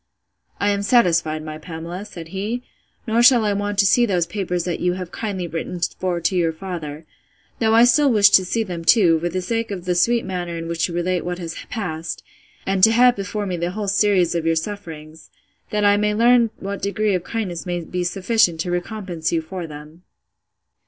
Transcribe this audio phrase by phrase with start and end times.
[0.59, 2.63] I am satisfied, my Pamela, said he;
[3.05, 6.35] nor shall I want to see those papers that you have kindly written for to
[6.35, 7.05] your father;
[7.59, 10.57] though I still wish to see them too, for the sake of the sweet manner
[10.57, 12.23] in which you relate what has passed,
[12.65, 15.29] and to have before me the whole series of your sufferings,
[15.69, 19.67] that I may learn what degree of kindness may be sufficient to recompense you for
[19.67, 20.01] them.